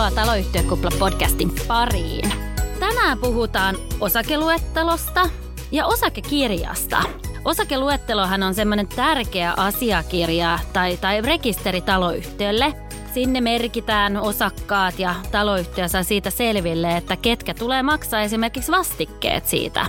[0.00, 2.32] Tervetuloa Taloyhtiökupla podcastin pariin.
[2.78, 5.30] Tänään puhutaan osakeluettelosta
[5.72, 7.02] ja osakekirjasta.
[7.44, 12.74] Osakeluettelohan on semmoinen tärkeä asiakirja tai, tai rekisteri taloyhtiölle.
[13.14, 19.86] Sinne merkitään osakkaat ja taloyhtiö saa siitä selville, että ketkä tulee maksaa esimerkiksi vastikkeet siitä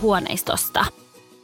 [0.00, 0.84] huoneistosta.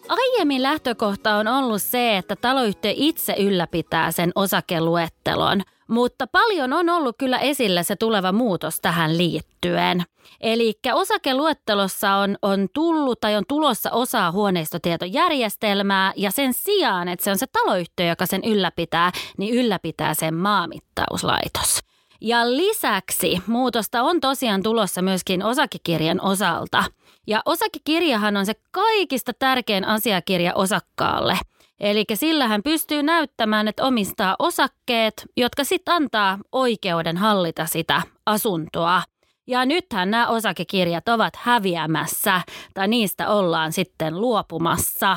[0.08, 7.16] Aiemmin lähtökohta on ollut se, että taloyhtiö itse ylläpitää sen osakeluettelon, mutta paljon on ollut
[7.18, 10.02] kyllä esillä se tuleva muutos tähän liittyen.
[10.40, 17.30] Eli osakeluettelossa on, on tullut tai on tulossa osa huoneistotietojärjestelmää ja sen sijaan, että se
[17.30, 21.80] on se taloyhtiö, joka sen ylläpitää, niin ylläpitää sen maamittauslaitos.
[22.20, 26.84] Ja lisäksi muutosta on tosiaan tulossa myöskin osakekirjan osalta.
[27.26, 31.38] Ja osakekirjahan on se kaikista tärkein asiakirja osakkaalle.
[31.82, 39.02] Eli sillä hän pystyy näyttämään, että omistaa osakkeet, jotka sitten antaa oikeuden hallita sitä asuntoa.
[39.46, 42.40] Ja nythän nämä osakekirjat ovat häviämässä
[42.74, 45.16] tai niistä ollaan sitten luopumassa.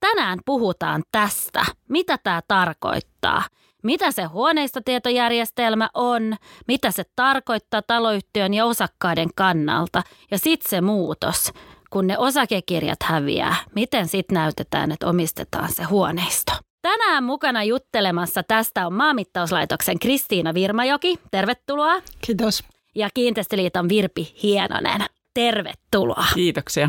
[0.00, 3.42] Tänään puhutaan tästä, mitä tämä tarkoittaa–
[3.84, 6.36] mitä se huoneistotietojärjestelmä on,
[6.68, 10.02] mitä se tarkoittaa taloyhtiön ja osakkaiden kannalta?
[10.30, 11.52] Ja sitten se muutos,
[11.94, 16.52] kun ne osakekirjat häviää, miten sitten näytetään, että omistetaan se huoneisto.
[16.82, 21.18] Tänään mukana juttelemassa tästä on Maamittauslaitoksen Kristiina Virmajoki.
[21.30, 21.94] Tervetuloa.
[22.26, 22.64] Kiitos.
[22.94, 25.04] Ja Kiinteistöliiton Virpi Hienonen.
[25.34, 26.24] Tervetuloa.
[26.34, 26.88] Kiitoksia.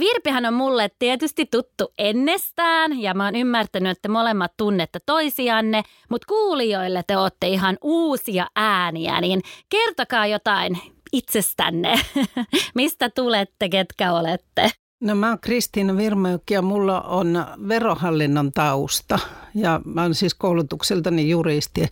[0.00, 6.26] Virpihän on mulle tietysti tuttu ennestään ja mä oon ymmärtänyt, että molemmat tunnette toisianne, mutta
[6.28, 10.78] kuulijoille te olette ihan uusia ääniä, niin kertokaa jotain
[11.14, 12.00] itsestänne.
[12.74, 14.70] Mistä tulette, ketkä olette?
[15.00, 19.18] No mä oon Kristiina Virmajoki ja mulla on verohallinnon tausta
[19.54, 21.86] ja mä oon siis koulutukseltani juristi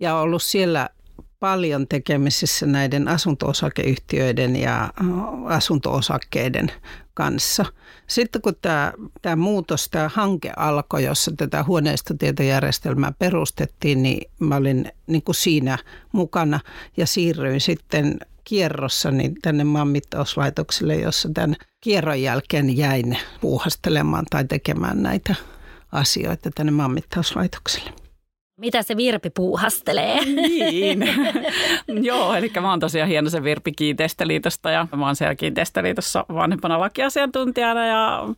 [0.00, 0.88] ja ollut siellä
[1.40, 4.92] paljon tekemisissä näiden asunto-osakeyhtiöiden ja
[5.44, 6.72] asunto-osakkeiden
[7.14, 7.64] kanssa.
[8.06, 14.92] Sitten kun tämä, tämä muutos, tämä hanke alkoi, jossa tätä huoneistotietojärjestelmää perustettiin, niin mä olin
[15.06, 15.78] niin kuin siinä
[16.12, 16.60] mukana
[16.96, 18.18] ja siirryin sitten
[18.48, 25.34] kierrossani tänne maanmittauslaitokselle, jossa tämän kierron jälkeen jäin puuhastelemaan tai tekemään näitä
[25.92, 27.90] asioita tänne maanmittauslaitokselle.
[28.60, 30.24] Mitä se Virpi puuhastelee?
[30.24, 31.04] Niin.
[32.08, 36.80] Joo, eli mä oon tosiaan hieno se Virpi Kiinteistöliitosta ja mä oon siellä Kiinteistöliitossa vanhempana
[36.80, 38.28] lakiasiantuntijana ja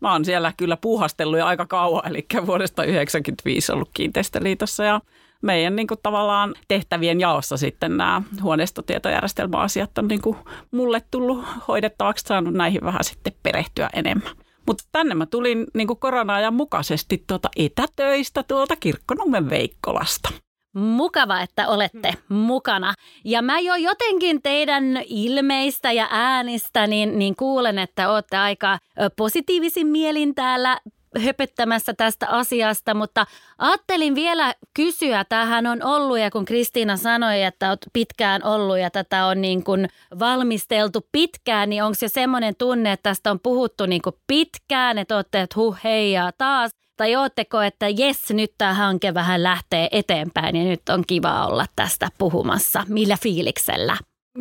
[0.00, 5.00] mä oon siellä kyllä puuhastellut jo aika kauan, eli vuodesta 1995 ollut Kiinteistöliitossa ja
[5.42, 10.36] meidän niin kuin, tavallaan tehtävien jaossa sitten nämä huoneistotietojärjestelmäasiat on niin kuin,
[10.70, 14.32] mulle tullut hoidettavaksi, saanut näihin vähän sitten perehtyä enemmän.
[14.66, 20.28] Mutta tänne mä tulin niin korona-ajan mukaisesti tuota etätöistä tuolta Kirkkonummen Veikkolasta.
[20.74, 22.94] Mukava, että olette mukana.
[23.24, 28.78] Ja mä jo jotenkin teidän ilmeistä ja äänistä niin, niin kuulen, että olette aika
[29.16, 30.78] positiivisin mielin täällä
[31.18, 33.26] höpöttämässä tästä asiasta, mutta
[33.58, 38.90] ajattelin vielä kysyä, tämähän on ollut ja kun Kristiina sanoi, että olet pitkään ollut ja
[38.90, 39.88] tätä on niin kuin
[40.18, 45.16] valmisteltu pitkään, niin onko se semmoinen tunne, että tästä on puhuttu niin kuin pitkään, että
[45.16, 50.56] olette, että huh heijaa taas, tai ootteko, että jes, nyt tämä hanke vähän lähtee eteenpäin
[50.56, 52.84] ja nyt on kiva olla tästä puhumassa.
[52.88, 53.96] Millä fiiliksellä?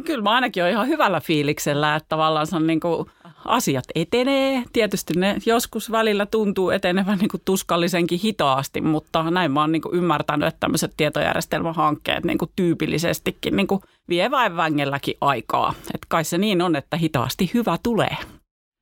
[0.06, 3.10] Kyllä mä ainakin olen ihan hyvällä fiiliksellä, että tavallaan se on niin kuin
[3.46, 4.64] asiat etenee.
[4.74, 9.82] Tietysti ne joskus välillä tuntuu etenevän niin kuin tuskallisenkin hitaasti, mutta näin mä oon niin
[9.82, 15.74] kuin ymmärtänyt, että tämmöiset tietojärjestelmähankkeet niin kuin tyypillisestikin niin kuin vie vain vängälläkin aikaa.
[15.94, 18.18] Että kai se niin on, että hitaasti hyvä tulee.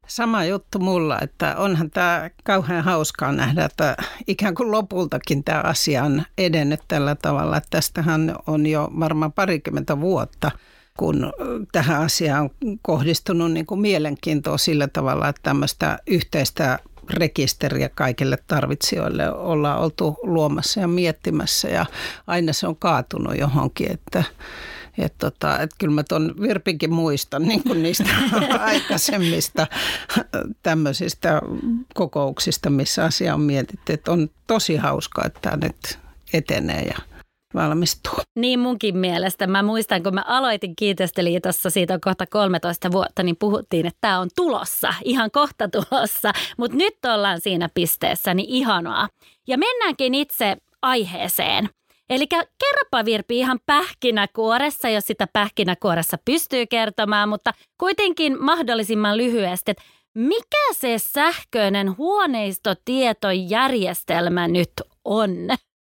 [0.07, 3.97] Sama juttu mulla, että onhan tämä kauhean hauskaa nähdä, että
[4.28, 7.57] ikään kuin lopultakin tämä asia on edennyt tällä tavalla.
[7.57, 10.51] Että tästähän on jo varmaan parikymmentä vuotta–
[10.97, 11.34] kun
[11.72, 16.79] tähän asiaan on kohdistunut niin kuin mielenkiintoa sillä tavalla, että tämmöistä yhteistä
[17.09, 21.85] rekisteriä kaikille tarvitsijoille ollaan oltu luomassa ja miettimässä ja
[22.28, 24.23] aina se on kaatunut johonkin, että
[24.97, 28.09] et tota, et kyllä mä tuon Virpinkin muistan niin kuin niistä
[28.59, 29.67] aikaisemmista
[30.64, 31.41] tämmöisistä
[31.93, 33.93] kokouksista, missä asia on mietitty.
[33.93, 36.00] Että on tosi hauskaa, että tämä nyt
[36.34, 37.16] etenee ja
[37.53, 38.14] valmistuu.
[38.35, 39.47] Niin munkin mielestä.
[39.47, 44.20] Mä muistan, kun mä aloitin Kiinteistöliitossa, siitä on kohta 13 vuotta, niin puhuttiin, että tämä
[44.20, 46.32] on tulossa, ihan kohta tulossa.
[46.58, 49.09] Mutta nyt ollaan siinä pisteessä, niin ihanaa.
[49.47, 51.70] Ja mennäänkin itse aiheeseen.
[52.09, 59.84] Eli kerropa Virpi ihan pähkinäkuoressa, jos sitä pähkinäkuoressa pystyy kertomaan, mutta kuitenkin mahdollisimman lyhyesti, että
[60.16, 64.72] mikä se sähköinen huoneistotietojärjestelmä nyt
[65.05, 65.29] on?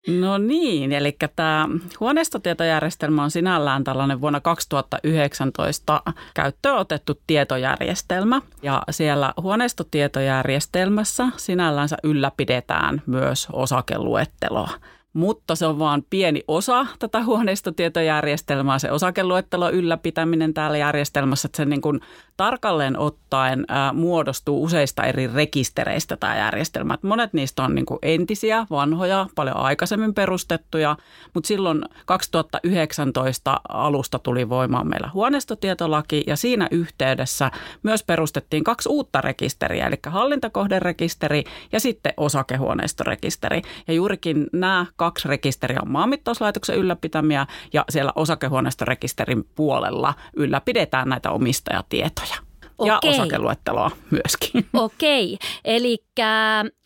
[0.08, 1.68] No niin, eli tämä
[2.00, 6.02] huoneistotietojärjestelmä on sinällään tällainen vuonna 2019
[6.34, 8.42] käyttöön otettu tietojärjestelmä.
[8.62, 14.70] Ja siellä huoneistotietojärjestelmässä sinällänsä ylläpidetään myös osakeluetteloa
[15.12, 21.64] mutta se on vain pieni osa tätä huoneistotietojärjestelmää, se osakeluettelo ylläpitäminen täällä järjestelmässä, että se
[21.64, 22.00] niin kuin
[22.36, 26.94] tarkalleen ottaen ää, muodostuu useista eri rekistereistä tämä järjestelmä.
[26.94, 30.96] Että monet niistä on niin kuin entisiä, vanhoja, paljon aikaisemmin perustettuja,
[31.34, 37.50] mutta silloin 2019 alusta tuli voimaan meillä huoneistotietolaki ja siinä yhteydessä
[37.82, 43.62] myös perustettiin kaksi uutta rekisteriä, eli hallintakohderekisteri ja sitten osakehuoneistorekisteri.
[43.88, 52.36] Ja juurikin nämä kaksi rekisteriä on maanmittauslaitoksen ylläpitämiä ja siellä osakehuoneistorekisterin puolella ylläpidetään näitä omistajatietoja.
[52.84, 53.10] Ja Okei.
[53.10, 54.66] osakeluetteloa myöskin.
[54.86, 56.04] Okei, eli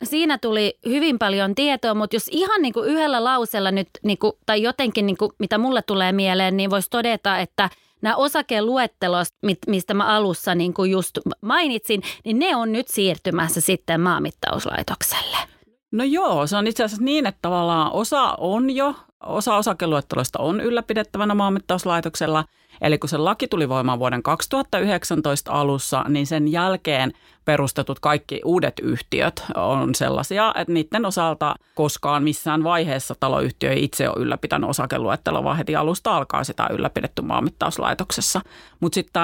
[0.04, 4.32] siinä tuli hyvin paljon tietoa, mutta jos ihan niin kuin yhdellä lauseella nyt, niin kuin,
[4.46, 7.70] tai jotenkin niin kuin, mitä mulle tulee mieleen, niin voisi todeta, että
[8.02, 9.28] nämä osakeluettelos,
[9.66, 15.55] mistä mä alussa niin kuin just mainitsin, niin ne on nyt siirtymässä sitten maamittauslaitokselle.
[15.96, 20.60] No joo, se on itse asiassa niin, että tavallaan osa on jo, osa osakeluetteloista on
[20.60, 22.44] ylläpidettävänä maanmittauslaitoksella–
[22.80, 27.12] Eli kun se laki tuli voimaan vuoden 2019 alussa, niin sen jälkeen
[27.44, 34.08] perustetut kaikki uudet yhtiöt on sellaisia, että niiden osalta koskaan missään vaiheessa taloyhtiö ei itse
[34.08, 38.40] ole ylläpitänyt osakeluettelua, vaan heti alusta alkaa sitä ylläpidetty maanmittauslaitoksessa.
[38.80, 39.22] Mutta sitten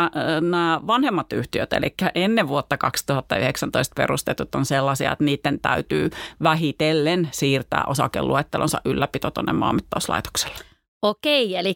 [0.50, 6.10] nämä vanhemmat yhtiöt, eli ennen vuotta 2019 perustetut on sellaisia, että niiden täytyy
[6.42, 10.56] vähitellen siirtää osakeluettelonsa ylläpito tuonne maanmittauslaitokselle.
[11.02, 11.74] Okei, eli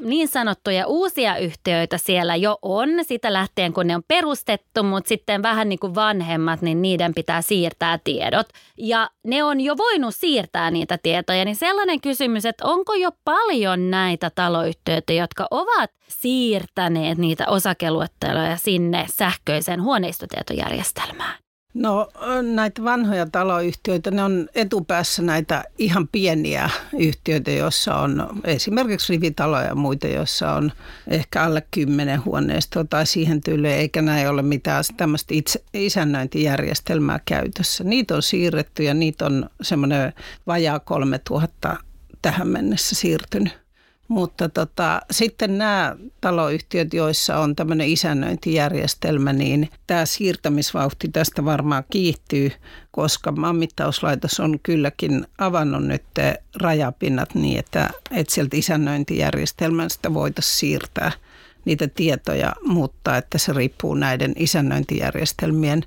[0.00, 5.42] niin sanottuja uusia yhtiöitä siellä jo on sitä lähtien, kun ne on perustettu, mutta sitten
[5.42, 8.46] vähän niin kuin vanhemmat, niin niiden pitää siirtää tiedot.
[8.78, 13.90] Ja ne on jo voinut siirtää niitä tietoja, niin sellainen kysymys, että onko jo paljon
[13.90, 21.45] näitä taloyhtiöitä, jotka ovat siirtäneet niitä osakeluetteloja sinne sähköiseen huoneistotietojärjestelmään?
[21.76, 22.08] No
[22.54, 29.74] näitä vanhoja taloyhtiöitä, ne on etupäässä näitä ihan pieniä yhtiöitä, joissa on esimerkiksi rivitaloja ja
[29.74, 30.72] muita, joissa on
[31.08, 37.84] ehkä alle kymmenen huoneistoa tai siihen tyyliin, eikä näin ole mitään tämmöistä itse, isännöintijärjestelmää käytössä.
[37.84, 40.12] Niitä on siirretty ja niitä on semmoinen
[40.46, 41.76] vajaa 3000
[42.22, 43.65] tähän mennessä siirtynyt.
[44.08, 52.52] Mutta tota, sitten nämä taloyhtiöt, joissa on tämmöinen isännöintijärjestelmä, niin tämä siirtämisvauhti tästä varmaan kiihtyy,
[52.90, 56.04] koska maanmittauslaitos on kylläkin avannut nyt
[56.62, 61.12] rajapinnat niin, että, että sieltä isännöintijärjestelmästä voitaisiin siirtää
[61.64, 65.82] niitä tietoja, mutta että se riippuu näiden isännöintijärjestelmien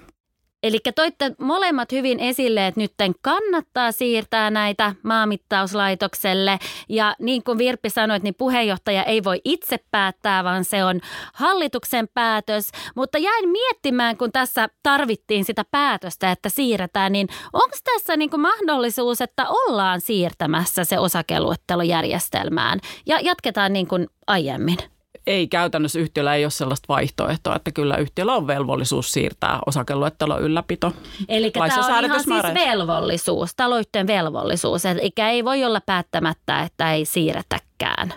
[0.62, 6.58] Eli toitte molemmat hyvin esille, että nyt kannattaa siirtää näitä maamittauslaitokselle.
[6.88, 11.00] Ja niin kuin Virpi sanoi, niin puheenjohtaja ei voi itse päättää, vaan se on
[11.34, 12.70] hallituksen päätös.
[12.96, 18.40] Mutta jäin miettimään, kun tässä tarvittiin sitä päätöstä, että siirretään, niin onko tässä niin kuin
[18.40, 24.78] mahdollisuus, että ollaan siirtämässä se osakeluettelojärjestelmään ja jatketaan niin kuin aiemmin?
[25.28, 30.92] Ei käytännössä yhtiöllä ei ole sellaista vaihtoehtoa, että kyllä yhtiöllä on velvollisuus siirtää osakeluettelo ylläpito.
[31.28, 31.70] Eli tämä on
[32.04, 38.14] ihan siis velvollisuus, taloyhtiön velvollisuus, eli ei voi olla päättämättä, että ei siirretäkään.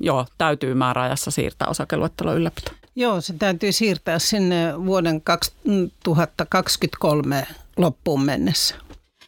[0.00, 2.70] Joo, täytyy määräajassa siirtää osakeluettelo ylläpito.
[2.96, 7.46] Joo, se täytyy siirtää sinne vuoden 2023
[7.76, 8.74] loppuun mennessä.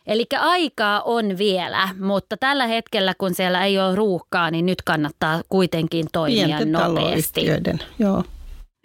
[0.06, 5.42] Eli aikaa on vielä, mutta tällä hetkellä kun siellä ei ole ruuhkaa, niin nyt kannattaa
[5.48, 7.44] kuitenkin toimia Pienten nopeasti.
[7.98, 8.24] joo.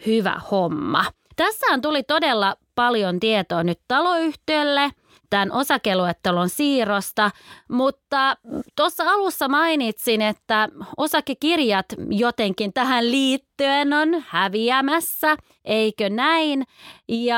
[0.06, 1.06] Hyvä homma.
[1.36, 4.92] Tässä tuli todella paljon tietoa nyt taloyhtiölle
[5.30, 7.32] tämän osakeluettelon siirrosta,
[7.72, 8.38] mutta
[8.76, 16.64] tuossa alussa mainitsin, että osakekirjat jotenkin tähän liittyen on häviämässä, eikö näin?
[17.08, 17.38] Ja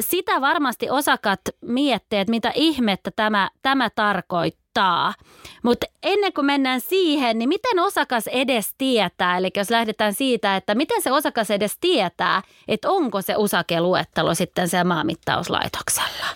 [0.00, 5.14] sitä varmasti osakat miettii, että mitä ihmettä tämä, tämä tarkoittaa.
[5.62, 10.74] Mutta ennen kuin mennään siihen, niin miten osakas edes tietää, eli jos lähdetään siitä, että
[10.74, 16.26] miten se osakas edes tietää, että onko se osakeluettelo sitten siellä maamittauslaitoksella?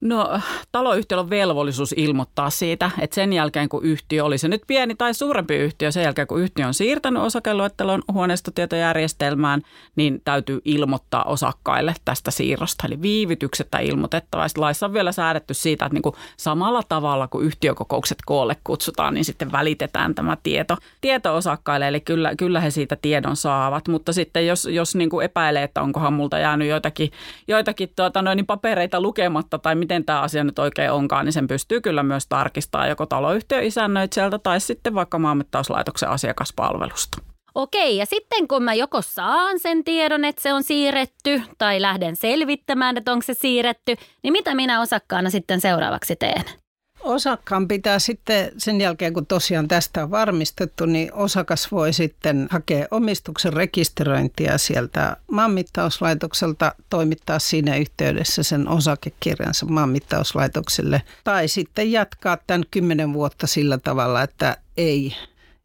[0.00, 0.40] No
[0.72, 5.14] taloyhtiöllä on velvollisuus ilmoittaa siitä, että sen jälkeen kun yhtiö, oli se nyt pieni tai
[5.14, 9.62] suurempi yhtiö, sen jälkeen kun yhtiö on siirtänyt osakeluettelon huoneistotietojärjestelmään,
[9.96, 12.86] niin täytyy ilmoittaa osakkaille tästä siirrosta.
[12.86, 14.48] Eli viivytyksettä ilmoitettava.
[14.48, 19.14] Sitten laissa on vielä säädetty siitä, että niin kuin samalla tavalla kuin yhtiökokoukset koolle kutsutaan,
[19.14, 21.88] niin sitten välitetään tämä tieto, tieto osakkaille.
[21.88, 25.82] Eli kyllä, kyllä he siitä tiedon saavat, mutta sitten jos, jos niin kuin epäilee, että
[25.82, 27.10] onkohan multa jäänyt joitakin,
[27.48, 31.46] joitakin tuota, noin, niin papereita lukematta tai miten tämä asia nyt oikein onkaan, niin sen
[31.46, 37.18] pystyy kyllä myös tarkistamaan joko taloyhtiön isännöitsijältä tai sitten vaikka maanmittauslaitoksen asiakaspalvelusta.
[37.54, 42.16] Okei, ja sitten kun mä joko saan sen tiedon, että se on siirretty, tai lähden
[42.16, 46.44] selvittämään, että onko se siirretty, niin mitä minä osakkaana sitten seuraavaksi teen?
[47.02, 52.86] Osakkaan pitää sitten sen jälkeen, kun tosiaan tästä on varmistettu, niin osakas voi sitten hakea
[52.90, 63.12] omistuksen rekisteröintiä sieltä maanmittauslaitokselta, toimittaa siinä yhteydessä sen osakekirjansa maanmittauslaitokselle tai sitten jatkaa tämän kymmenen
[63.12, 65.16] vuotta sillä tavalla, että ei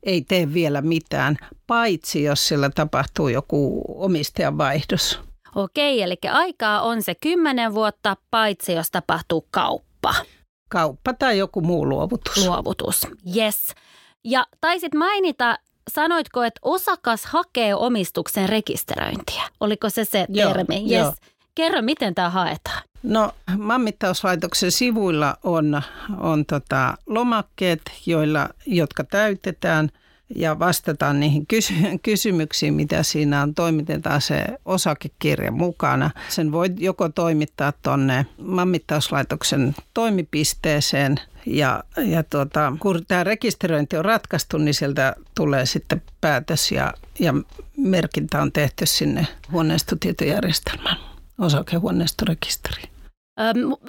[0.06, 1.38] ei tee vielä mitään,
[1.68, 5.20] paitsi jos siellä tapahtuu joku omistajan vaihdos.
[5.56, 10.16] Okei, eli aikaa on se kymmenen vuotta, paitsi jos tapahtuu kauppa.
[10.76, 12.46] Kauppa tai joku muu luovutus.
[12.46, 13.76] Luovutus, yes.
[14.24, 15.60] Ja taisit mainita,
[15.92, 19.44] sanoitko, että osakas hakee omistuksen rekisteröintiä?
[19.60, 20.76] Oliko se se joo, termi?
[20.76, 20.92] Yes.
[20.92, 21.14] Joo.
[21.56, 22.82] Kerro, miten tämä haetaan?
[23.04, 25.82] No maanmittauslaitoksen sivuilla on,
[26.20, 29.90] on tota, lomakkeet, joilla, jotka täytetään–
[30.36, 33.56] ja vastataan niihin kysy- kysymyksiin, mitä siinä on.
[33.56, 36.12] Toimitetaan se osakekirja mukana.
[36.30, 44.58] Sen voi joko toimittaa tuonne maanmittauslaitoksen toimipisteeseen ja, ja tuota, kun tämä rekisteröinti on ratkaistu,
[44.58, 47.34] niin sieltä tulee sitten päätös ja, ja
[47.78, 50.98] merkintä on tehty sinne huoneistotietojärjestelmään,
[51.40, 52.95] osakehuoneistorekisteriin.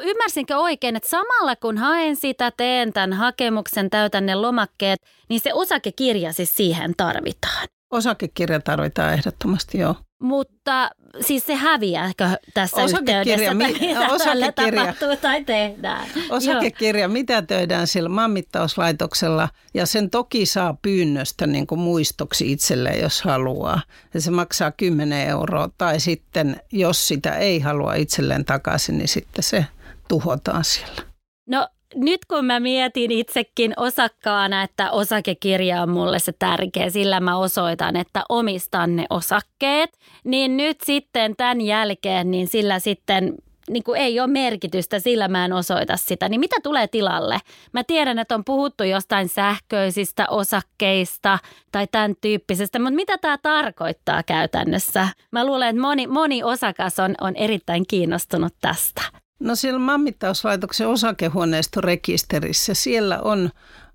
[0.03, 5.55] Ymmärsinkö oikein, että samalla kun haen sitä, teen tämän hakemuksen, täytän ne lomakkeet, niin se
[5.55, 7.69] osakekirja siis siihen tarvitaan?
[7.91, 9.95] Osakekirja tarvitaan ehdottomasti, joo.
[10.23, 16.07] Mutta siis se häviääkö tässä osakekirja, yhteydessä, mi- mitä osakekirja, tapahtuu tai tehdään?
[16.31, 23.23] Osakekirja mitä töidään sillä maanmittauslaitoksella ja sen toki saa pyynnöstä niin kuin muistoksi itselleen, jos
[23.23, 23.81] haluaa.
[24.15, 29.43] Ja se maksaa 10 euroa tai sitten jos sitä ei halua itselleen takaisin, niin sitten
[29.43, 29.67] se
[30.09, 31.03] tuhotaan siellä.
[31.49, 37.39] No nyt kun mä mietin itsekin osakkaana, että osakekirja on mulle se tärkeä, sillä mä
[37.39, 43.35] osoitan, että omistan ne osakkeet, niin nyt sitten tämän jälkeen, niin sillä sitten
[43.71, 46.29] niin kuin ei ole merkitystä, sillä mä en osoita sitä.
[46.29, 47.39] Niin mitä tulee tilalle?
[47.73, 51.39] Mä tiedän, että on puhuttu jostain sähköisistä osakkeista
[51.73, 55.09] tai tämän tyyppisestä, mutta mitä tämä tarkoittaa käytännössä?
[55.33, 59.03] Mä luulen, että moni, moni osakas on, on erittäin kiinnostunut tästä.
[59.41, 63.51] No siellä maanmittauslaitoksen osakehuoneistorekisterissä siellä on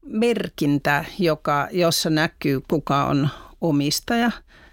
[0.06, 3.30] merkintä, joka, jossa näkyy kuka on
[3.62, 4.32] omistaja.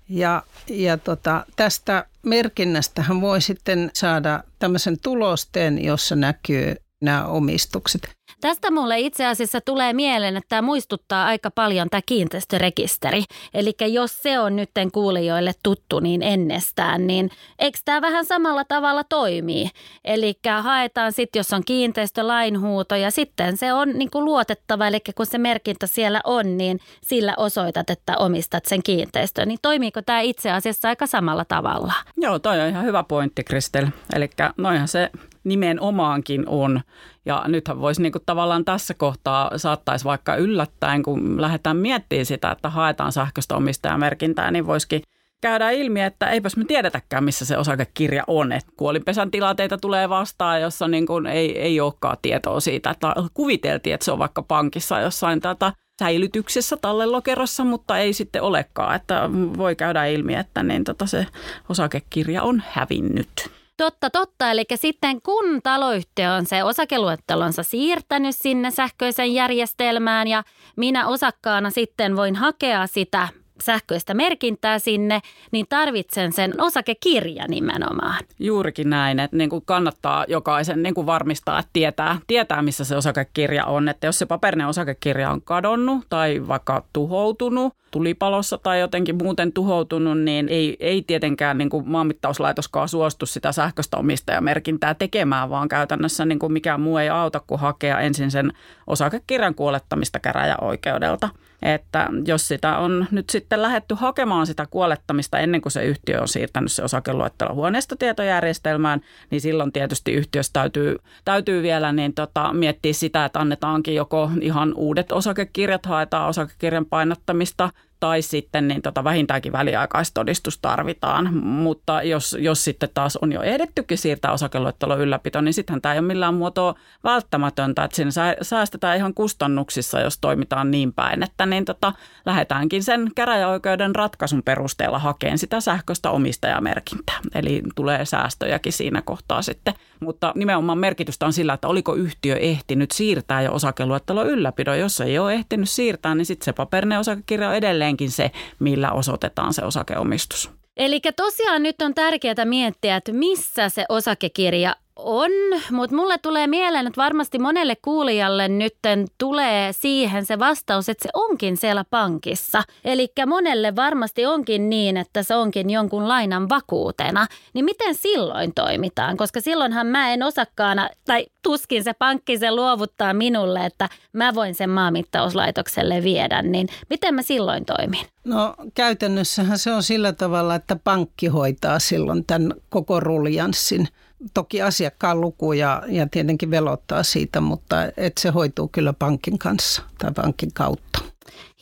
[0.08, 8.17] Ja, ja tota, tästä merkinnästähän voi sitten saada tämmöisen tulosteen, jossa näkyy nämä omistukset.
[8.40, 13.24] Tästä mulle itse asiassa tulee mieleen, että tämä muistuttaa aika paljon tämä kiinteistörekisteri.
[13.54, 19.04] Eli jos se on nyt kuulijoille tuttu niin ennestään, niin eikö tämä vähän samalla tavalla
[19.04, 19.70] toimii?
[20.04, 25.26] Eli haetaan sitten, jos on kiinteistölainhuuto ja sitten se on niin kuin luotettava, eli kun
[25.26, 29.48] se merkintä siellä on, niin sillä osoitat, että omistat sen kiinteistön.
[29.48, 31.92] Niin toimiiko tämä itse asiassa aika samalla tavalla?
[32.16, 33.86] Joo, toi on ihan hyvä pointti, Kristel.
[34.14, 35.10] Eli noihan se
[35.44, 36.80] nimenomaankin on.
[37.26, 42.50] Ja nythän voisi niin kuin tavallaan tässä kohtaa saattaisi vaikka yllättäen, kun lähdetään miettimään sitä,
[42.50, 45.02] että haetaan sähköistä omistajamerkintää, niin voisikin
[45.40, 48.52] käydä ilmi, että eipäs me tiedetäkään, missä se osakekirja on.
[48.52, 53.94] Et kuolinpesän tilanteita tulee vastaan, jossa niin kuin ei, ei olekaan tietoa siitä, että kuviteltiin,
[53.94, 58.96] että se on vaikka pankissa jossain tätä säilytyksessä tallelokerossa, mutta ei sitten olekaan.
[58.96, 61.26] Että voi käydä ilmi, että niin tota se
[61.68, 63.57] osakekirja on hävinnyt.
[63.78, 64.50] Totta, totta.
[64.50, 70.42] Eli sitten kun taloyhtiö on se osakeluettelonsa siirtänyt sinne sähköisen järjestelmään ja
[70.76, 73.28] minä osakkaana sitten voin hakea sitä
[73.64, 75.20] sähköistä merkintää sinne,
[75.52, 78.24] niin tarvitsen sen osakekirja nimenomaan.
[78.38, 82.96] Juurikin näin, että niin kuin kannattaa jokaisen niin kuin varmistaa, että tietää, tietää, missä se
[82.96, 83.88] osakekirja on.
[83.88, 90.20] Että jos se paperinen osakekirja on kadonnut tai vaikka tuhoutunut, tulipalossa tai jotenkin muuten tuhoutunut,
[90.20, 96.38] niin ei, ei tietenkään niin kuin maanmittauslaitoskaan suostu sitä sähköistä omistajamerkintää tekemään, vaan käytännössä niin
[96.38, 98.52] kuin mikään muu ei auta kuin hakea ensin sen
[98.86, 101.28] osakekirjan kuolettamista käräjäoikeudelta.
[101.62, 106.28] Että jos sitä on nyt sitten lähetty hakemaan sitä kuolettamista ennen kuin se yhtiö on
[106.28, 113.24] siirtänyt se osakeluettelo huoneistotietojärjestelmään, niin silloin tietysti yhtiössä täytyy, täytyy vielä niin tota, miettiä sitä,
[113.24, 120.58] että annetaankin joko ihan uudet osakekirjat, haetaan osakekirjan painattamista tai sitten niin tota, vähintäänkin väliaikaistodistus
[120.58, 121.34] tarvitaan.
[121.36, 125.98] Mutta jos, jos sitten taas on jo ehdittykin siirtää osakeluettelon ylläpito, niin sittenhän tämä ei
[125.98, 128.10] ole millään muotoa välttämätöntä, että siinä
[128.42, 131.92] säästetään ihan kustannuksissa, jos toimitaan niin päin, että niin tota,
[132.26, 137.18] lähdetäänkin sen käräjäoikeuden ratkaisun perusteella hakeen sitä sähköistä omistajamerkintää.
[137.34, 139.74] Eli tulee säästöjäkin siinä kohtaa sitten.
[140.00, 144.78] Mutta nimenomaan merkitystä on sillä, että oliko yhtiö ehtinyt siirtää jo osakeluettelon ylläpidon.
[144.78, 148.92] Jos ei ole ehtinyt siirtää, niin sitten se paperinen osakekirja on edelleen edelleenkin se, millä
[148.92, 150.50] osoitetaan se osakeomistus.
[150.76, 155.30] Eli tosiaan nyt on tärkeää miettiä, että missä se osakekirja on,
[155.70, 161.08] mutta mulle tulee mieleen, että varmasti monelle kuulijalle nytten tulee siihen se vastaus, että se
[161.14, 162.62] onkin siellä pankissa.
[162.84, 167.26] Eli monelle varmasti onkin niin, että se onkin jonkun lainan vakuutena.
[167.54, 169.16] Niin miten silloin toimitaan?
[169.16, 174.54] Koska silloinhan mä en osakkaana, tai tuskin se pankki se luovuttaa minulle, että mä voin
[174.54, 176.42] sen maamittauslaitokselle viedä.
[176.42, 178.06] Niin miten mä silloin toimin?
[178.24, 183.88] No käytännössähän se on sillä tavalla, että pankki hoitaa silloin tämän koko ruljanssin–
[184.34, 189.82] toki asiakkaan luku ja, ja tietenkin velottaa siitä, mutta et se hoituu kyllä pankin kanssa
[189.98, 190.98] tai pankin kautta.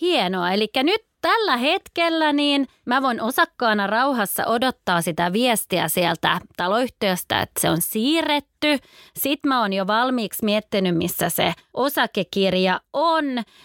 [0.01, 7.43] Hienoa, eli nyt tällä hetkellä niin mä voin osakkaana rauhassa odottaa sitä viestiä sieltä taloyhtiöstä,
[7.43, 8.79] että se on siirretty.
[9.17, 13.25] Sitten mä oon jo valmiiksi miettinyt, missä se osakekirja on.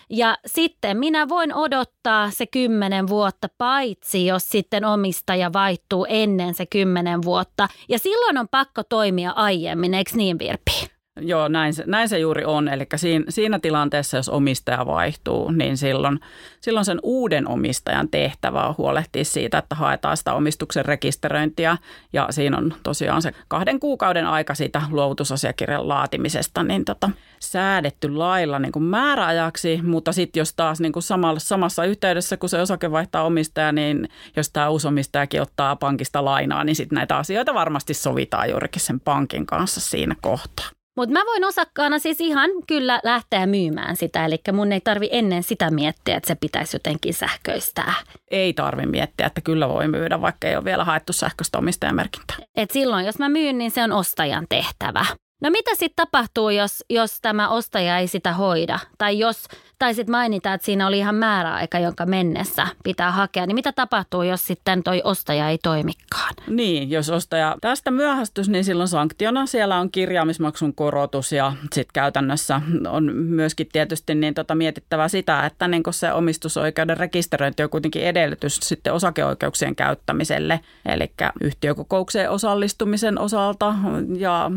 [0.09, 6.65] Ja sitten minä voin odottaa se kymmenen vuotta, paitsi jos sitten omistaja vaihtuu ennen se
[6.65, 7.67] kymmenen vuotta.
[7.89, 10.90] Ja silloin on pakko toimia aiemmin, eikö niin Virpi?
[11.19, 12.67] Joo, näin se, näin se juuri on.
[12.67, 16.19] Eli siinä, siinä tilanteessa, jos omistaja vaihtuu, niin silloin,
[16.61, 21.77] silloin sen uuden omistajan tehtävä on huolehtia siitä, että haetaan sitä omistuksen rekisteröintiä.
[22.13, 28.59] Ja siinä on tosiaan se kahden kuukauden aika siitä luovutusasiakirjan laatimisesta niin tota, säädetty lailla
[28.59, 29.79] niin kuin määräajaksi.
[29.83, 34.09] Mutta sitten jos taas niin kuin samalla, samassa yhteydessä, kun se osake vaihtaa omistaja, niin
[34.35, 38.99] jos tämä uusi omistajakin ottaa pankista lainaa, niin sitten näitä asioita varmasti sovitaan juurikin sen
[38.99, 40.80] pankin kanssa siinä kohtaa.
[40.97, 45.43] Mutta mä voin osakkaana siis ihan kyllä lähteä myymään sitä, eli mun ei tarvi ennen
[45.43, 47.93] sitä miettiä, että se pitäisi jotenkin sähköistää.
[48.31, 52.37] Ei tarvi miettiä, että kyllä voi myydä, vaikka ei ole vielä haettu sähköistä omistajamerkintää.
[52.55, 55.05] Et silloin, jos mä myyn, niin se on ostajan tehtävä.
[55.41, 58.79] No mitä sitten tapahtuu, jos, jos tämä ostaja ei sitä hoida?
[58.97, 59.47] Tai jos,
[59.81, 63.45] tai sitten mainitaan, että siinä oli ihan määräaika, jonka mennessä pitää hakea.
[63.45, 66.33] Niin mitä tapahtuu, jos sitten toi ostaja ei toimikaan?
[66.47, 72.61] Niin, jos ostaja tästä myöhästys, niin silloin sanktiona siellä on kirjaamismaksun korotus ja sitten käytännössä
[72.87, 78.55] on myöskin tietysti niin tota mietittävä sitä, että niin se omistusoikeuden rekisteröinti on kuitenkin edellytys
[78.61, 83.75] sitten osakeoikeuksien käyttämiselle, eli yhtiökokoukseen osallistumisen osalta
[84.17, 84.51] ja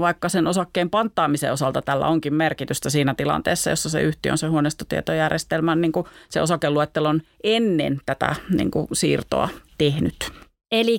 [0.00, 4.46] vaikka sen osakkeen panttaamisen osalta tällä onkin merkitystä siinä tilanteessa, jossa se yhtiö on se
[4.70, 10.30] huoneistotietojärjestelmän niin kuin se osakeluettelon ennen tätä niin kuin siirtoa tehnyt.
[10.72, 10.98] Eli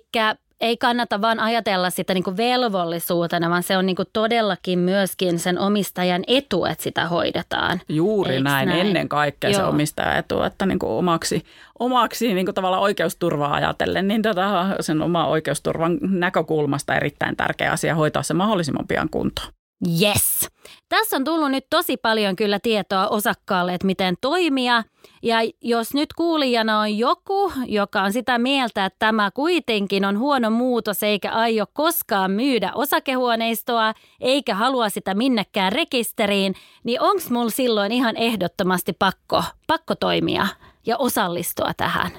[0.62, 5.39] ei kannata vaan ajatella sitä niin kuin velvollisuutena, vaan se on niin kuin todellakin myöskin
[5.39, 7.81] sen omistajan etu, että sitä hoidetaan.
[7.89, 9.60] Juuri näin, näin, ennen kaikkea Joo.
[9.60, 11.45] se omistajan etu, että niin kuin omaksi,
[11.79, 17.95] omaksi niin kuin tavallaan oikeusturvaa ajatellen, niin tota, sen oma oikeusturvan näkökulmasta erittäin tärkeä asia
[17.95, 19.53] hoitaa se mahdollisimman pian kuntoon.
[20.02, 20.48] Yes.
[20.89, 24.84] Tässä on tullut nyt tosi paljon kyllä tietoa osakkaalle, että miten toimia.
[25.24, 30.50] Ja jos nyt kuulijana on joku, joka on sitä mieltä, että tämä kuitenkin on huono
[30.50, 37.91] muutos eikä aio koskaan myydä osakehuoneistoa eikä halua sitä minnekään rekisteriin, niin onko mulla silloin
[37.91, 40.48] ihan ehdottomasti pakko, pakko toimia
[40.86, 42.12] ja osallistua tähän?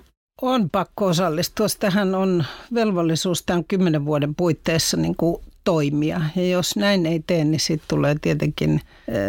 [0.42, 1.66] On pakko osallistua.
[1.80, 2.44] Tähän on
[2.74, 6.20] velvollisuus tämän kymmenen vuoden puitteissa niin kuin toimia.
[6.36, 8.80] Ja jos näin ei tee, niin sitten tulee tietenkin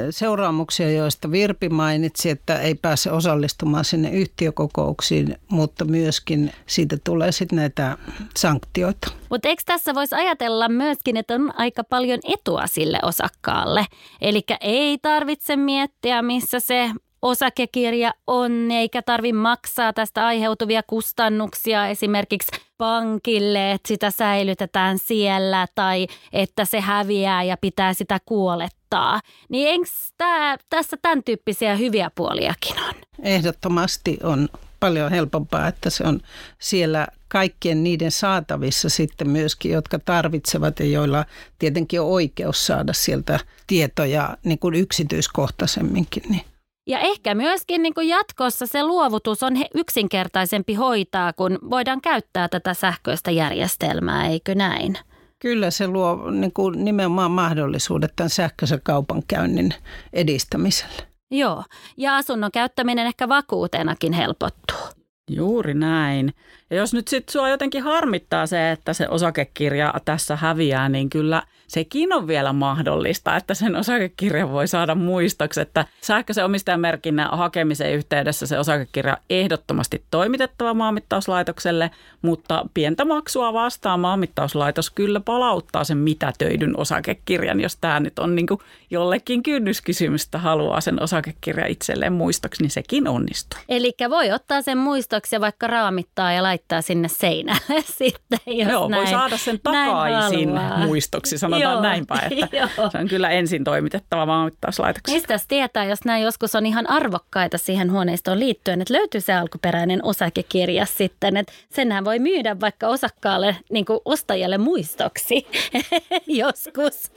[0.10, 7.56] seuraamuksia, joista Virpi mainitsi, että ei pääse osallistumaan sinne yhtiökokouksiin, mutta myöskin siitä tulee sitten
[7.56, 7.98] näitä
[8.38, 9.12] sanktioita.
[9.30, 13.86] Mutta eikö tässä voisi ajatella myöskin, että on aika paljon etua sille osakkaalle?
[14.22, 16.92] Eli ei tarvitse miettiä, missä se
[17.24, 26.08] osakekirja on, eikä tarvi maksaa tästä aiheutuvia kustannuksia esimerkiksi pankille, että sitä säilytetään siellä tai
[26.34, 29.20] että se häviää ja pitää sitä kuolettaa.
[29.50, 29.86] Niin eikö
[30.18, 32.94] tää, tässä tämän tyyppisiä hyviä puoliakin on?
[33.24, 36.20] Ehdottomasti on paljon helpompaa, että se on
[36.60, 41.26] siellä kaikkien niiden saatavissa sitten myöskin, jotka tarvitsevat ja joilla
[41.60, 46.24] tietenkin on oikeus saada sieltä tietoja niin kuin yksityiskohtaisemminkin.
[46.30, 46.46] Niin
[46.88, 52.74] ja ehkä myöskin niin kuin jatkossa se luovutus on yksinkertaisempi hoitaa, kun voidaan käyttää tätä
[52.74, 54.98] sähköistä järjestelmää, eikö näin?
[55.40, 59.74] Kyllä se luo niin kuin nimenomaan mahdollisuudet tämän sähköisen kaupankäynnin
[60.14, 61.08] edistämiselle.
[61.32, 61.64] Joo,
[61.98, 65.04] ja asunnon käyttäminen ehkä vakuutenakin helpottuu.
[65.30, 66.34] Juuri näin.
[66.70, 71.44] Ja jos nyt sitten sua jotenkin harmittaa se, että se osakekirja tässä häviää, niin kyllä
[71.68, 78.48] sekin on vielä mahdollista, että sen osakekirjan voi saada muistoksi, että sähköisen omistajamerkinnän hakemisen yhteydessä
[78.48, 87.62] se osakekirja ehdottomasti toimitettava maanmittauslaitokselle, mutta pientä maksua vastaan maanmittauslaitos kyllä palauttaa sen mitätöidyn osakekirjan,
[87.62, 88.48] jos tämä nyt on niin
[88.90, 93.60] jollekin kynnyskysymystä haluaa sen osakekirja itselleen muistoksi, niin sekin onnistuu.
[93.70, 98.72] Eli voi ottaa sen muistoksi ja vaikka raamittaa ja laittaa laittaa sinne seinälle sitten, jos
[98.72, 100.50] Joo, näin, voi saada sen takaisin
[100.86, 101.82] muistoksi, sanotaan Joo.
[101.82, 102.90] näinpä, että Joo.
[102.92, 105.16] se on kyllä ensin toimitettava maanmittauslaitokseen.
[105.16, 110.00] Mistä tietää, jos nämä joskus on ihan arvokkaita siihen huoneistoon liittyen, että löytyy se alkuperäinen
[110.04, 115.48] osakekirja sitten, että senhän voi myydä vaikka osakkaalle, niin kuin ostajalle muistoksi
[116.28, 117.12] joskus.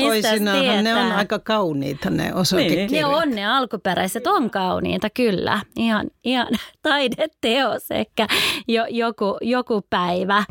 [0.00, 2.90] Toisinaanhan ne on aika kauniita ne osakekirjat.
[2.90, 3.00] Niin.
[3.00, 5.60] Ne on ne alkuperäiset, on kauniita kyllä.
[5.76, 6.48] Ihan, ihan
[6.82, 8.26] taideteos ehkä
[8.68, 10.44] jo, joku, joku päivä.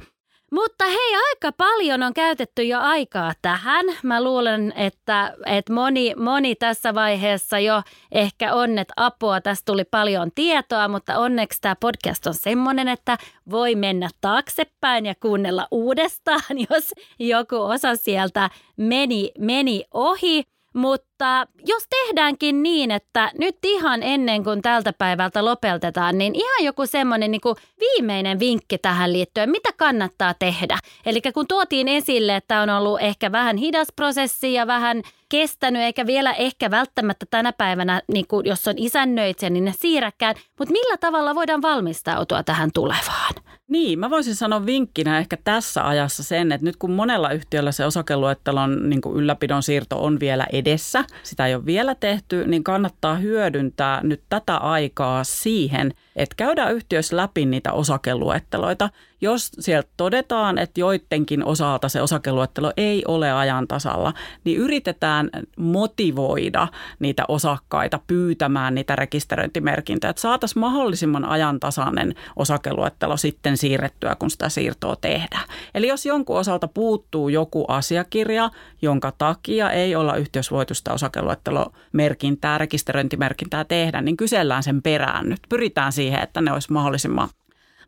[0.51, 3.85] Mutta hei, aika paljon on käytetty jo aikaa tähän.
[4.03, 7.81] Mä luulen, että, että moni, moni tässä vaiheessa jo
[8.11, 13.17] ehkä on, että apua, tästä tuli paljon tietoa, mutta onneksi tämä podcast on semmoinen, että
[13.51, 20.43] voi mennä taaksepäin ja kuunnella uudestaan, jos joku osa sieltä meni, meni ohi.
[20.73, 26.85] Mutta jos tehdäänkin niin, että nyt ihan ennen kuin tältä päivältä lopetetaan, niin ihan joku
[26.85, 27.41] semmoinen niin
[27.79, 30.77] viimeinen vinkki tähän liittyen, mitä kannattaa tehdä.
[31.05, 36.05] Eli kun tuotiin esille, että on ollut ehkä vähän hidas prosessi ja vähän kestänyt, eikä
[36.05, 40.35] vielä ehkä välttämättä tänä päivänä, niin kuin jos on isännöitsijä, niin ne siirräkään.
[40.59, 43.28] Mutta millä tavalla voidaan valmistautua tähän tulevaan?
[43.69, 47.85] Niin, mä voisin sanoa vinkkinä ehkä tässä ajassa sen, että nyt kun monella yhtiöllä se
[47.85, 53.15] osakeluettelon niin kuin ylläpidon siirto on vielä edessä, sitä ei ole vielä tehty, niin kannattaa
[53.15, 58.89] hyödyntää nyt tätä aikaa siihen, että käydään yhtiössä läpi niitä osakeluetteloita.
[59.21, 66.67] Jos sieltä todetaan, että joidenkin osalta se osakeluettelo ei ole ajan tasalla, niin yritetään motivoida
[66.99, 74.95] niitä osakkaita pyytämään niitä rekisteröintimerkintöjä, että saataisiin mahdollisimman ajantasainen osakeluettelo sitten siirrettyä, kun sitä siirtoa
[74.95, 75.43] tehdään.
[75.73, 78.49] Eli jos jonkun osalta puuttuu joku asiakirja,
[78.81, 85.39] jonka takia ei olla yhteysvoitusta osakeluettelomerkintää, rekisteröintimerkintää tehdä, niin kysellään sen perään nyt.
[85.49, 87.29] Pyritään siihen, että ne olisi mahdollisimman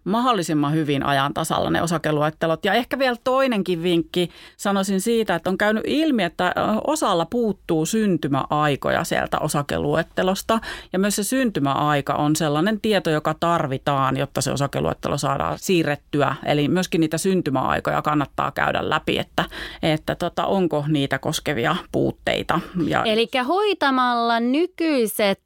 [0.04, 2.66] mahdollisimman hyvin ajan tasalla ne osakeluettelot.
[2.66, 6.54] Ja ehkä vielä toinenkin vinkki sanoisin siitä, että on käynyt ilmi, että
[6.88, 10.60] osalla puuttuu syntymäaikoja sieltä osakeluettelosta.
[10.94, 16.36] Ja myös se syntymäaika on sellainen tieto, joka tarvitaan, jotta se osakeluettelo saadaan siirrettyä.
[16.46, 19.46] Eli myöskin niitä syntymäaikoja kannattaa käydä läpi, että,
[19.84, 22.60] että tota, onko niitä koskevia puutteita.
[22.88, 23.04] Ja...
[23.04, 25.44] Eli hoitamalla nykyiset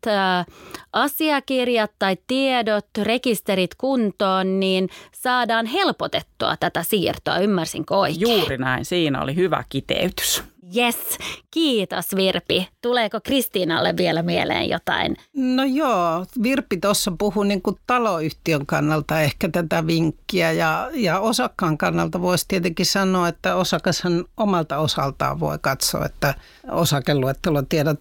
[0.93, 7.37] asiakirjat tai tiedot, rekisterit kuntoon, niin saadaan helpotettua tätä siirtoa.
[7.37, 8.21] Ymmärsinkö oikein?
[8.21, 8.85] Juuri näin.
[8.85, 10.43] Siinä oli hyvä kiteytys.
[10.73, 11.17] Yes,
[11.51, 12.69] kiitos Virpi.
[12.81, 15.17] Tuleeko Kristiinalle vielä mieleen jotain?
[15.33, 21.77] No joo, Virpi tuossa puhui niin kuin taloyhtiön kannalta ehkä tätä vinkkiä ja, ja osakkaan
[21.77, 26.33] kannalta voisi tietenkin sanoa, että osakashan omalta osaltaan voi katsoa, että
[26.71, 27.99] osakeluettelotiedot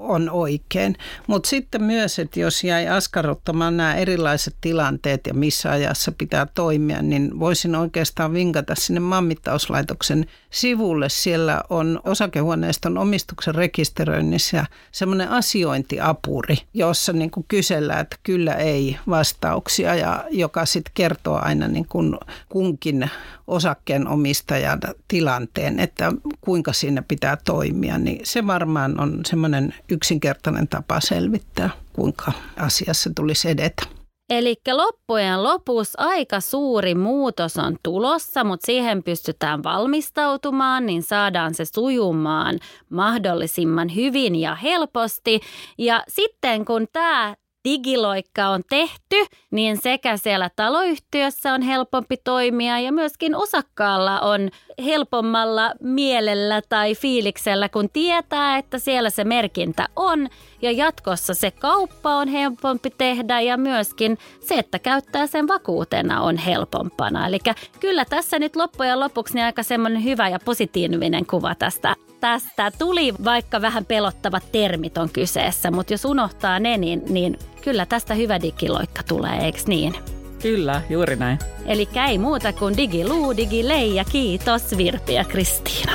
[0.00, 0.96] on oikein.
[1.26, 7.02] Mutta sitten myös, että jos jäi askarruttamaan nämä erilaiset tilanteet ja missä ajassa pitää toimia,
[7.02, 11.08] niin voisin oikeastaan vinkata sinne maanmittauslaitoksen sivulle.
[11.08, 19.94] Siellä on osakehuoneiston omistuksen rekisteröinnissä semmoinen asiointiapuri, jossa niin kuin kysellään, että kyllä ei vastauksia
[19.94, 22.16] ja joka sitten kertoo aina niin kuin
[22.48, 23.10] kunkin
[23.46, 31.70] osakkeenomistajan tilanteen, että kuinka siinä pitää toimia, niin se varmaan on semmoinen yksinkertainen tapa selvittää,
[31.92, 33.97] kuinka asiassa tulisi edetä.
[34.30, 41.64] Eli loppujen lopussa aika suuri muutos on tulossa, mutta siihen pystytään valmistautumaan, niin saadaan se
[41.64, 42.58] sujumaan
[42.90, 45.40] mahdollisimman hyvin ja helposti.
[45.78, 47.34] Ja sitten kun tämä
[47.68, 49.16] digiloikka on tehty,
[49.50, 54.50] niin sekä siellä taloyhtiössä on helpompi toimia ja myöskin osakkaalla on
[54.84, 60.28] helpommalla mielellä tai fiiliksellä, kun tietää, että siellä se merkintä on
[60.62, 66.36] ja jatkossa se kauppa on helpompi tehdä ja myöskin se, että käyttää sen vakuutena on
[66.36, 67.26] helpompana.
[67.26, 67.38] Eli
[67.80, 73.14] kyllä tässä nyt loppujen lopuksi niin aika semmoinen hyvä ja positiivinen kuva tästä tästä tuli,
[73.24, 78.42] vaikka vähän pelottavat termit on kyseessä, mutta jos unohtaa ne, niin, niin kyllä tästä hyvä
[78.42, 80.17] digiloikka tulee, eikö niin?
[80.42, 81.38] Kyllä, juuri näin.
[81.66, 85.92] Eli ei muuta kuin digiluu, digilei ja kiitos Virpi ja Kristiina.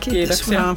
[0.00, 0.74] Kiitoksia.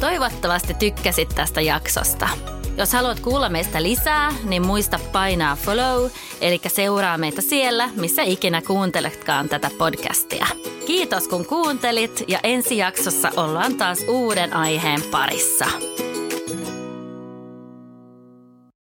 [0.00, 2.28] Toivottavasti tykkäsit tästä jaksosta.
[2.76, 6.10] Jos haluat kuulla meistä lisää, niin muista painaa follow,
[6.40, 10.46] eli seuraa meitä siellä, missä ikinä kuunteletkaan tätä podcastia.
[10.86, 15.66] Kiitos kun kuuntelit ja ensi jaksossa ollaan taas uuden aiheen parissa.